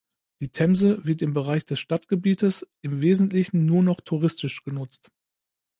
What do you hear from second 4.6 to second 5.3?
genutzt.